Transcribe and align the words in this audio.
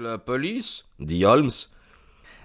La 0.00 0.16
police? 0.16 0.84
dit 1.00 1.24
Holmes. 1.24 1.50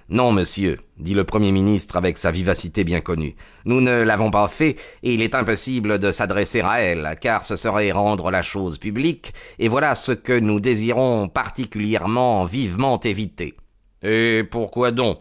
Non, 0.09 0.31
monsieur, 0.31 0.79
dit 0.97 1.13
le 1.13 1.23
Premier 1.23 1.51
ministre 1.51 1.97
avec 1.97 2.17
sa 2.17 2.31
vivacité 2.31 2.83
bien 2.83 2.99
connue. 2.99 3.35
Nous 3.65 3.79
ne 3.79 4.01
l'avons 4.01 4.31
pas 4.31 4.47
fait, 4.47 4.75
et 5.03 5.13
il 5.13 5.21
est 5.21 5.35
impossible 5.35 5.99
de 5.99 6.11
s'adresser 6.11 6.61
à 6.61 6.81
elle, 6.81 7.15
car 7.21 7.45
ce 7.45 7.55
serait 7.55 7.91
rendre 7.91 8.31
la 8.31 8.41
chose 8.41 8.79
publique, 8.79 9.33
et 9.59 9.67
voilà 9.67 9.93
ce 9.93 10.13
que 10.13 10.37
nous 10.37 10.59
désirons 10.59 11.29
particulièrement 11.29 12.45
vivement 12.45 12.99
éviter. 12.99 13.55
Et 14.01 14.43
pourquoi 14.49 14.91
donc? 14.91 15.19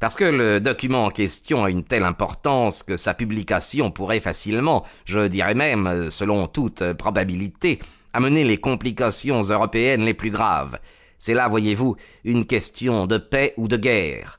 Parce 0.00 0.16
que 0.16 0.24
le 0.24 0.60
document 0.60 1.06
en 1.06 1.10
question 1.10 1.64
a 1.64 1.70
une 1.70 1.84
telle 1.84 2.04
importance 2.04 2.82
que 2.82 2.96
sa 2.96 3.12
publication 3.12 3.90
pourrait 3.90 4.20
facilement, 4.20 4.84
je 5.04 5.26
dirais 5.26 5.54
même, 5.54 6.08
selon 6.08 6.46
toute 6.46 6.92
probabilité, 6.94 7.78
amener 8.14 8.44
les 8.44 8.58
complications 8.58 9.42
européennes 9.42 10.04
les 10.04 10.14
plus 10.14 10.30
graves. 10.30 10.78
C'est 11.18 11.34
là, 11.34 11.48
voyez-vous, 11.48 11.96
une 12.24 12.46
question 12.46 13.06
de 13.06 13.18
paix 13.18 13.54
ou 13.56 13.68
de 13.68 13.76
guerre. 13.76 14.38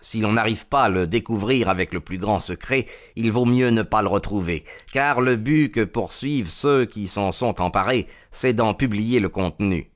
Si 0.00 0.20
l'on 0.20 0.34
n'arrive 0.34 0.68
pas 0.68 0.84
à 0.84 0.88
le 0.88 1.06
découvrir 1.06 1.68
avec 1.68 1.92
le 1.92 2.00
plus 2.00 2.18
grand 2.18 2.38
secret, 2.38 2.86
il 3.16 3.32
vaut 3.32 3.44
mieux 3.44 3.70
ne 3.70 3.82
pas 3.82 4.02
le 4.02 4.08
retrouver, 4.08 4.64
car 4.92 5.20
le 5.20 5.36
but 5.36 5.72
que 5.72 5.82
poursuivent 5.82 6.50
ceux 6.50 6.84
qui 6.84 7.08
s'en 7.08 7.32
sont 7.32 7.60
emparés, 7.60 8.06
c'est 8.30 8.52
d'en 8.52 8.72
publier 8.72 9.18
le 9.18 9.28
contenu. 9.28 9.90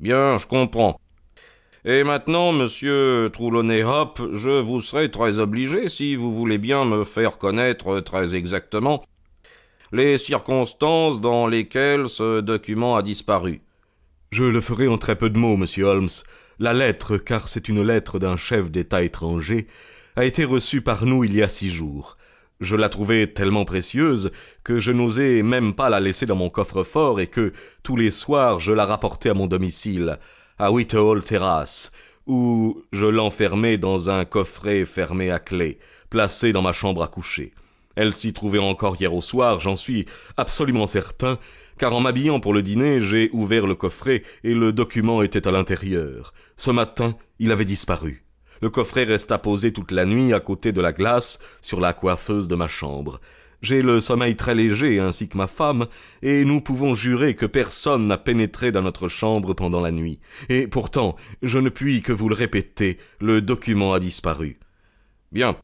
Bien, 0.00 0.36
je 0.38 0.46
comprends. 0.46 0.98
Et 1.84 2.02
maintenant, 2.02 2.50
monsieur 2.50 3.30
Troulonnet 3.32 3.84
Hop, 3.84 4.20
je 4.32 4.60
vous 4.60 4.80
serai 4.80 5.08
très 5.10 5.38
obligé 5.38 5.88
si 5.88 6.16
vous 6.16 6.34
voulez 6.34 6.58
bien 6.58 6.84
me 6.84 7.04
faire 7.04 7.38
connaître 7.38 8.00
très 8.00 8.34
exactement 8.34 9.04
les 9.92 10.18
circonstances 10.18 11.20
dans 11.20 11.46
lesquelles 11.46 12.08
ce 12.08 12.40
document 12.40 12.96
a 12.96 13.02
disparu. 13.02 13.62
Je 14.32 14.42
le 14.42 14.60
ferai 14.60 14.88
en 14.88 14.98
très 14.98 15.16
peu 15.16 15.30
de 15.30 15.38
mots, 15.38 15.56
monsieur 15.56 15.84
Holmes. 15.84 16.08
La 16.58 16.72
lettre, 16.72 17.16
car 17.16 17.48
c'est 17.48 17.68
une 17.68 17.82
lettre 17.82 18.18
d'un 18.18 18.36
chef 18.36 18.70
d'État 18.70 19.02
étranger, 19.02 19.68
a 20.16 20.24
été 20.24 20.44
reçue 20.44 20.80
par 20.80 21.06
nous 21.06 21.22
il 21.22 21.34
y 21.34 21.42
a 21.42 21.48
six 21.48 21.70
jours. 21.70 22.16
Je 22.60 22.74
la 22.74 22.88
trouvais 22.88 23.28
tellement 23.28 23.64
précieuse 23.64 24.32
que 24.64 24.80
je 24.80 24.90
n'osais 24.90 25.42
même 25.42 25.74
pas 25.74 25.90
la 25.90 26.00
laisser 26.00 26.26
dans 26.26 26.34
mon 26.34 26.50
coffre-fort 26.50 27.20
et 27.20 27.28
que, 27.28 27.52
tous 27.82 27.96
les 27.96 28.10
soirs, 28.10 28.58
je 28.58 28.72
la 28.72 28.84
rapportais 28.84 29.28
à 29.28 29.34
mon 29.34 29.46
domicile, 29.46 30.18
à 30.58 30.72
Whitehall 30.72 31.22
Terrace, 31.22 31.92
où 32.26 32.82
je 32.92 33.06
l'enfermai 33.06 33.78
dans 33.78 34.10
un 34.10 34.24
coffret 34.24 34.84
fermé 34.86 35.30
à 35.30 35.38
clé, 35.38 35.78
placé 36.10 36.52
dans 36.52 36.62
ma 36.62 36.72
chambre 36.72 37.02
à 37.02 37.08
coucher. 37.08 37.52
Elle 37.96 38.14
s'y 38.14 38.32
trouvait 38.32 38.58
encore 38.58 38.96
hier 39.00 39.14
au 39.14 39.22
soir, 39.22 39.60
j'en 39.60 39.74
suis 39.74 40.06
absolument 40.36 40.86
certain, 40.86 41.38
car 41.78 41.94
en 41.94 42.00
m'habillant 42.00 42.40
pour 42.40 42.54
le 42.54 42.62
dîner, 42.62 43.00
j'ai 43.00 43.30
ouvert 43.32 43.66
le 43.66 43.74
coffret 43.74 44.22
et 44.44 44.54
le 44.54 44.72
document 44.72 45.22
était 45.22 45.48
à 45.48 45.50
l'intérieur. 45.50 46.32
Ce 46.56 46.70
matin, 46.70 47.16
il 47.38 47.52
avait 47.52 47.64
disparu. 47.64 48.24
Le 48.62 48.70
coffret 48.70 49.04
resta 49.04 49.38
posé 49.38 49.72
toute 49.72 49.92
la 49.92 50.06
nuit 50.06 50.32
à 50.32 50.40
côté 50.40 50.72
de 50.72 50.80
la 50.80 50.92
glace 50.92 51.38
sur 51.60 51.80
la 51.80 51.92
coiffeuse 51.92 52.48
de 52.48 52.54
ma 52.54 52.68
chambre. 52.68 53.20
J'ai 53.62 53.82
le 53.82 54.00
sommeil 54.00 54.36
très 54.36 54.54
léger 54.54 55.00
ainsi 55.00 55.28
que 55.28 55.36
ma 55.36 55.46
femme, 55.46 55.86
et 56.22 56.44
nous 56.44 56.60
pouvons 56.60 56.94
jurer 56.94 57.34
que 57.34 57.46
personne 57.46 58.06
n'a 58.06 58.18
pénétré 58.18 58.72
dans 58.72 58.82
notre 58.82 59.08
chambre 59.08 59.54
pendant 59.54 59.80
la 59.80 59.92
nuit. 59.92 60.20
Et 60.48 60.66
pourtant, 60.66 61.16
je 61.42 61.58
ne 61.58 61.70
puis 61.70 62.02
que 62.02 62.12
vous 62.12 62.28
le 62.28 62.34
répéter, 62.34 62.98
le 63.20 63.40
document 63.42 63.92
a 63.92 63.98
disparu. 63.98 64.58
Bien. 65.32 65.56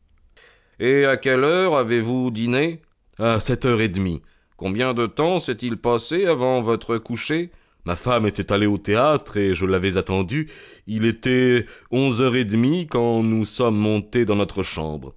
Et 0.81 1.05
à 1.05 1.17
quelle 1.17 1.45
heure 1.45 1.77
avez-vous 1.77 2.31
dîné? 2.31 2.81
À 3.19 3.41
sept 3.41 3.65
heures 3.65 3.81
et 3.81 3.89
demie. 3.89 4.23
Combien 4.57 4.95
de 4.95 5.07
temps 5.07 5.39
s'est-il 5.39 5.77
passé 5.77 6.27
avant 6.27 6.61
votre 6.61 6.99
coucher? 6.99 7.51
Ma 7.85 7.97
femme 7.97 8.27
était 8.27 8.53
allée 8.53 8.67
au 8.67 8.79
théâtre 8.79 9.37
et 9.37 9.55
je 9.55 9.67
l'avais 9.67 9.97
attendue. 9.97 10.49
Il 10.87 11.05
était 11.05 11.67
onze 11.91 12.21
heures 12.21 12.37
et 12.37 12.45
demie 12.45 12.87
quand 12.87 13.23
nous 13.23 13.45
sommes 13.45 13.77
montés 13.77 14.25
dans 14.25 14.37
notre 14.37 14.63
chambre. 14.63 15.15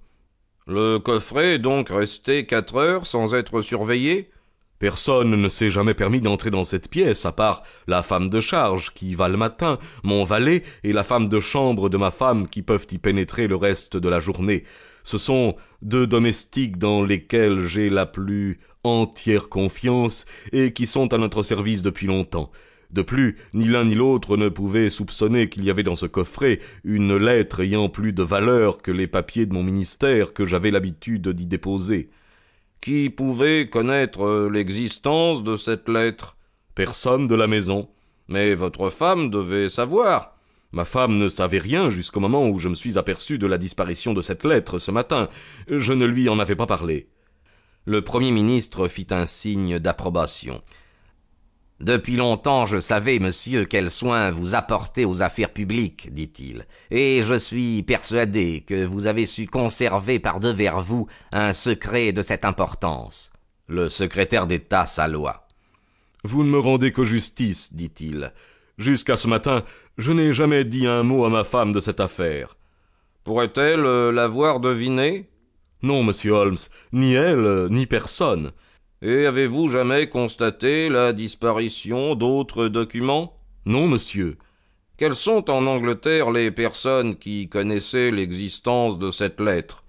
Le 0.66 0.98
coffret 0.98 1.54
est 1.54 1.58
donc 1.60 1.90
resté 1.90 2.44
quatre 2.44 2.76
heures 2.76 3.06
sans 3.06 3.34
être 3.34 3.60
surveillé? 3.60 4.30
Personne 4.78 5.30
ne 5.30 5.48
s'est 5.48 5.70
jamais 5.70 5.94
permis 5.94 6.20
d'entrer 6.20 6.50
dans 6.50 6.64
cette 6.64 6.90
pièce, 6.90 7.24
à 7.24 7.32
part 7.32 7.62
la 7.86 8.02
femme 8.02 8.28
de 8.28 8.40
charge 8.40 8.92
qui 8.92 9.14
va 9.14 9.28
le 9.28 9.36
matin, 9.36 9.78
mon 10.02 10.24
valet 10.24 10.64
et 10.82 10.92
la 10.92 11.04
femme 11.04 11.28
de 11.28 11.40
chambre 11.40 11.88
de 11.88 11.96
ma 11.96 12.10
femme 12.10 12.46
qui 12.46 12.62
peuvent 12.62 12.86
y 12.90 12.98
pénétrer 12.98 13.46
le 13.46 13.56
reste 13.56 13.96
de 13.96 14.08
la 14.08 14.20
journée. 14.20 14.64
Ce 15.06 15.18
sont 15.18 15.54
deux 15.82 16.08
domestiques 16.08 16.78
dans 16.78 17.00
lesquels 17.00 17.60
j'ai 17.60 17.90
la 17.90 18.06
plus 18.06 18.58
entière 18.82 19.48
confiance 19.48 20.26
et 20.50 20.72
qui 20.72 20.84
sont 20.84 21.14
à 21.14 21.18
notre 21.18 21.44
service 21.44 21.84
depuis 21.84 22.08
longtemps. 22.08 22.50
De 22.90 23.02
plus, 23.02 23.36
ni 23.54 23.66
l'un 23.66 23.84
ni 23.84 23.94
l'autre 23.94 24.36
ne 24.36 24.48
pouvaient 24.48 24.90
soupçonner 24.90 25.48
qu'il 25.48 25.62
y 25.62 25.70
avait 25.70 25.84
dans 25.84 25.94
ce 25.94 26.06
coffret 26.06 26.58
une 26.82 27.16
lettre 27.16 27.60
ayant 27.60 27.88
plus 27.88 28.12
de 28.12 28.24
valeur 28.24 28.82
que 28.82 28.90
les 28.90 29.06
papiers 29.06 29.46
de 29.46 29.54
mon 29.54 29.62
ministère 29.62 30.34
que 30.34 30.44
j'avais 30.44 30.72
l'habitude 30.72 31.28
d'y 31.28 31.46
déposer. 31.46 32.10
Qui 32.80 33.08
pouvait 33.08 33.68
connaître 33.68 34.50
l'existence 34.52 35.44
de 35.44 35.54
cette 35.54 35.88
lettre? 35.88 36.36
Personne 36.74 37.28
de 37.28 37.36
la 37.36 37.46
maison. 37.46 37.88
Mais 38.26 38.54
votre 38.54 38.90
femme 38.90 39.30
devait 39.30 39.68
savoir. 39.68 40.35
Ma 40.72 40.84
femme 40.84 41.18
ne 41.18 41.28
savait 41.28 41.58
rien 41.58 41.90
jusqu'au 41.90 42.20
moment 42.20 42.48
où 42.48 42.58
je 42.58 42.68
me 42.68 42.74
suis 42.74 42.98
aperçu 42.98 43.38
de 43.38 43.46
la 43.46 43.58
disparition 43.58 44.12
de 44.14 44.22
cette 44.22 44.44
lettre 44.44 44.78
ce 44.78 44.90
matin. 44.90 45.28
Je 45.68 45.92
ne 45.92 46.04
lui 46.06 46.28
en 46.28 46.38
avais 46.38 46.56
pas 46.56 46.66
parlé. 46.66 47.08
Le 47.84 48.02
Premier 48.02 48.32
ministre 48.32 48.88
fit 48.88 49.06
un 49.10 49.26
signe 49.26 49.78
d'approbation. 49.78 50.62
Depuis 51.78 52.16
longtemps 52.16 52.64
je 52.64 52.80
savais, 52.80 53.18
monsieur, 53.18 53.66
quel 53.66 53.90
soin 53.90 54.30
vous 54.30 54.54
apportez 54.54 55.04
aux 55.04 55.22
affaires 55.22 55.52
publiques, 55.52 56.12
dit-il, 56.12 56.66
et 56.90 57.22
je 57.22 57.34
suis 57.34 57.82
persuadé 57.82 58.64
que 58.66 58.84
vous 58.84 59.06
avez 59.06 59.26
su 59.26 59.46
conserver 59.46 60.18
par 60.18 60.40
devers 60.40 60.80
vous 60.80 61.06
un 61.32 61.52
secret 61.52 62.12
de 62.12 62.22
cette 62.22 62.46
importance. 62.46 63.30
Le 63.68 63.90
secrétaire 63.90 64.46
d'État 64.46 64.86
salua. 64.86 65.46
Vous 66.24 66.44
ne 66.44 66.50
me 66.50 66.58
rendez 66.58 66.92
que 66.92 67.04
justice, 67.04 67.74
dit-il. 67.74 68.32
Jusqu'à 68.78 69.16
ce 69.16 69.28
matin, 69.28 69.62
je 69.98 70.12
n'ai 70.12 70.32
jamais 70.32 70.64
dit 70.64 70.86
un 70.86 71.02
mot 71.02 71.24
à 71.24 71.30
ma 71.30 71.44
femme 71.44 71.72
de 71.72 71.80
cette 71.80 72.00
affaire. 72.00 72.56
Pourrait-elle 73.24 73.82
l'avoir 74.10 74.60
deviné 74.60 75.28
Non, 75.82 76.02
monsieur 76.02 76.32
Holmes, 76.32 76.56
ni 76.92 77.14
elle, 77.14 77.66
ni 77.70 77.86
personne. 77.86 78.52
Et 79.02 79.26
avez-vous 79.26 79.68
jamais 79.68 80.08
constaté 80.08 80.88
la 80.88 81.12
disparition 81.12 82.14
d'autres 82.14 82.68
documents? 82.68 83.38
Non, 83.64 83.88
monsieur. 83.88 84.38
Quelles 84.96 85.14
sont 85.14 85.50
en 85.50 85.66
Angleterre 85.66 86.30
les 86.30 86.50
personnes 86.50 87.16
qui 87.16 87.48
connaissaient 87.48 88.10
l'existence 88.10 88.98
de 88.98 89.10
cette 89.10 89.40
lettre? 89.40 89.84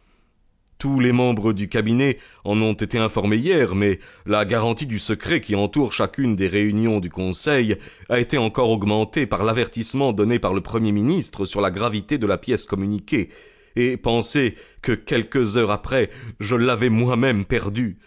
Tous 0.80 1.00
les 1.00 1.12
membres 1.12 1.54
du 1.54 1.70
cabinet 1.70 2.20
en 2.44 2.62
ont 2.62 2.74
été 2.74 3.00
informés 3.00 3.38
hier, 3.38 3.74
mais 3.74 4.00
la 4.28 4.46
garantie 4.46 4.86
du 4.86 5.00
secret 5.00 5.42
qui 5.42 5.56
entoure 5.56 5.92
chacune 5.92 6.36
des 6.36 6.48
réunions 6.48 7.00
du 7.00 7.10
Conseil 7.10 7.78
a 8.10 8.20
été 8.20 8.38
encore 8.38 8.70
augmentée 8.70 9.26
par 9.26 9.44
l'avertissement 9.44 10.14
donné 10.14 10.38
par 10.38 10.54
le 10.54 10.62
Premier 10.62 10.92
ministre 10.92 11.46
sur 11.46 11.62
la 11.62 11.72
gravité 11.72 12.20
de 12.20 12.28
la 12.28 12.38
pièce 12.38 12.66
communiquée, 12.66 13.30
et 13.76 13.98
pensez 13.98 14.56
que 14.84 14.92
quelques 14.92 15.58
heures 15.58 15.72
après 15.72 16.12
je 16.40 16.56
l'avais 16.56 16.90
moi-même 16.90 17.46
perdue. 17.46 17.98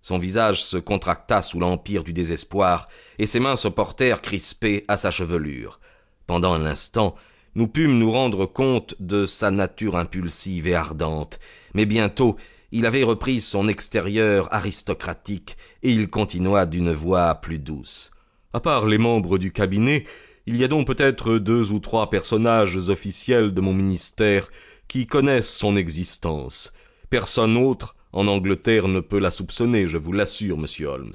Son 0.00 0.16
visage 0.16 0.62
se 0.64 0.78
contracta 0.78 1.42
sous 1.42 1.60
l'empire 1.60 2.04
du 2.04 2.14
désespoir, 2.14 2.88
et 3.18 3.26
ses 3.26 3.40
mains 3.40 3.56
se 3.56 3.68
portèrent 3.68 4.22
crispées 4.22 4.84
à 4.88 4.96
sa 4.96 5.10
chevelure. 5.10 5.78
Pendant 6.26 6.54
un 6.54 6.64
instant, 6.64 7.16
nous 7.54 7.68
pûmes 7.68 7.98
nous 7.98 8.10
rendre 8.10 8.46
compte 8.46 8.94
de 9.00 9.26
sa 9.26 9.50
nature 9.50 9.96
impulsive 9.96 10.66
et 10.66 10.74
ardente, 10.74 11.38
mais 11.74 11.86
bientôt 11.86 12.36
il 12.72 12.86
avait 12.86 13.04
repris 13.04 13.40
son 13.40 13.68
extérieur 13.68 14.52
aristocratique, 14.52 15.56
et 15.84 15.92
il 15.92 16.10
continua 16.10 16.66
d'une 16.66 16.92
voix 16.92 17.36
plus 17.36 17.60
douce. 17.60 18.10
À 18.52 18.58
part 18.58 18.86
les 18.86 18.98
membres 18.98 19.38
du 19.38 19.52
cabinet, 19.52 20.04
il 20.46 20.56
y 20.56 20.64
a 20.64 20.68
donc 20.68 20.86
peut-être 20.86 21.38
deux 21.38 21.70
ou 21.70 21.78
trois 21.78 22.10
personnages 22.10 22.76
officiels 22.88 23.54
de 23.54 23.60
mon 23.60 23.72
ministère 23.72 24.48
qui 24.88 25.06
connaissent 25.06 25.54
son 25.54 25.76
existence. 25.76 26.72
Personne 27.10 27.56
autre 27.56 27.94
en 28.12 28.26
Angleterre 28.26 28.88
ne 28.88 29.00
peut 29.00 29.20
la 29.20 29.30
soupçonner, 29.30 29.86
je 29.86 29.96
vous 29.96 30.12
l'assure, 30.12 30.58
monsieur 30.58 30.88
Holmes. 30.88 31.12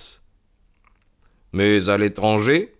Mais 1.51 1.89
à 1.89 1.97
l'étranger 1.97 2.73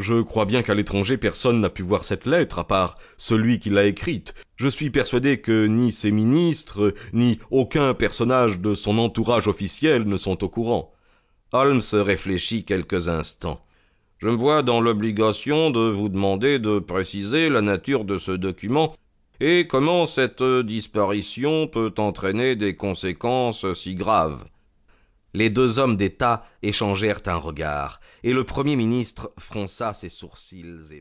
Je 0.00 0.22
crois 0.22 0.46
bien 0.46 0.62
qu'à 0.62 0.72
l'étranger 0.72 1.18
personne 1.18 1.60
n'a 1.60 1.68
pu 1.68 1.82
voir 1.82 2.04
cette 2.04 2.24
lettre, 2.24 2.58
à 2.58 2.66
part 2.66 2.96
celui 3.18 3.60
qui 3.60 3.68
l'a 3.68 3.84
écrite. 3.84 4.32
Je 4.56 4.66
suis 4.66 4.88
persuadé 4.88 5.42
que 5.42 5.66
ni 5.66 5.92
ses 5.92 6.10
ministres, 6.10 6.94
ni 7.12 7.38
aucun 7.50 7.92
personnage 7.92 8.60
de 8.60 8.74
son 8.74 8.96
entourage 8.96 9.46
officiel 9.46 10.04
ne 10.04 10.16
sont 10.16 10.42
au 10.42 10.48
courant. 10.48 10.94
Holmes 11.52 11.82
réfléchit 11.92 12.64
quelques 12.64 13.10
instants. 13.10 13.60
Je 14.16 14.30
me 14.30 14.36
vois 14.36 14.62
dans 14.62 14.80
l'obligation 14.80 15.70
de 15.70 15.90
vous 15.90 16.08
demander 16.08 16.58
de 16.58 16.78
préciser 16.78 17.50
la 17.50 17.60
nature 17.60 18.06
de 18.06 18.16
ce 18.16 18.32
document 18.32 18.94
et 19.38 19.66
comment 19.66 20.06
cette 20.06 20.42
disparition 20.42 21.66
peut 21.66 21.92
entraîner 21.98 22.56
des 22.56 22.74
conséquences 22.74 23.70
si 23.74 23.94
graves. 23.94 24.46
Les 25.32 25.50
deux 25.50 25.78
hommes 25.78 25.96
d'État 25.96 26.44
échangèrent 26.62 27.22
un 27.26 27.36
regard, 27.36 28.00
et 28.22 28.32
le 28.32 28.44
Premier 28.44 28.76
ministre 28.76 29.32
fronça 29.38 29.92
ses 29.92 30.08
sourcils 30.08 30.92